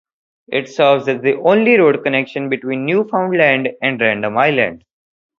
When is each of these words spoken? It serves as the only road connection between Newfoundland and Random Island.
It 0.47 0.67
serves 0.67 1.07
as 1.07 1.21
the 1.21 1.35
only 1.41 1.75
road 1.77 2.03
connection 2.03 2.49
between 2.49 2.87
Newfoundland 2.87 3.69
and 3.83 4.01
Random 4.01 4.35
Island. 4.35 4.83